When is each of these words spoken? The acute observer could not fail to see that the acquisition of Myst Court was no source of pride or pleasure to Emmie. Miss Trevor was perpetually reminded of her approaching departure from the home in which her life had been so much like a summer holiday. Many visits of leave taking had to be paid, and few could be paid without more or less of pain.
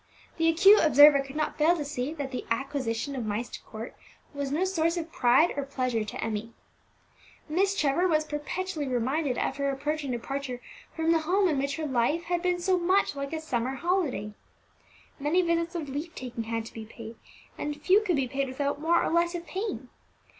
The 0.37 0.47
acute 0.49 0.79
observer 0.79 1.19
could 1.19 1.35
not 1.35 1.59
fail 1.59 1.77
to 1.77 1.85
see 1.85 2.11
that 2.15 2.31
the 2.31 2.43
acquisition 2.49 3.15
of 3.15 3.23
Myst 3.23 3.63
Court 3.63 3.95
was 4.33 4.51
no 4.51 4.65
source 4.65 4.97
of 4.97 5.11
pride 5.11 5.53
or 5.55 5.61
pleasure 5.61 6.03
to 6.03 6.23
Emmie. 6.23 6.53
Miss 7.47 7.79
Trevor 7.79 8.07
was 8.07 8.25
perpetually 8.25 8.87
reminded 8.87 9.37
of 9.37 9.57
her 9.57 9.69
approaching 9.69 10.09
departure 10.09 10.59
from 10.95 11.11
the 11.11 11.19
home 11.19 11.47
in 11.47 11.59
which 11.59 11.75
her 11.75 11.85
life 11.85 12.23
had 12.23 12.41
been 12.41 12.57
so 12.59 12.79
much 12.79 13.15
like 13.15 13.31
a 13.31 13.39
summer 13.39 13.75
holiday. 13.75 14.33
Many 15.19 15.43
visits 15.43 15.75
of 15.75 15.87
leave 15.87 16.15
taking 16.15 16.45
had 16.45 16.65
to 16.65 16.73
be 16.73 16.85
paid, 16.85 17.15
and 17.55 17.79
few 17.79 18.01
could 18.01 18.15
be 18.15 18.27
paid 18.27 18.47
without 18.47 18.81
more 18.81 19.03
or 19.03 19.13
less 19.13 19.35
of 19.35 19.45
pain. 19.45 19.89